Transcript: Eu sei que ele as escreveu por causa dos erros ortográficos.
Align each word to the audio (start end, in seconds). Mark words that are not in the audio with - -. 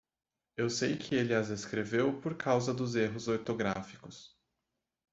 Eu 0.57 0.67
sei 0.67 0.97
que 0.97 1.13
ele 1.13 1.31
as 1.31 1.49
escreveu 1.49 2.19
por 2.21 2.35
causa 2.35 2.73
dos 2.73 2.95
erros 2.95 3.27
ortográficos. 3.27 4.35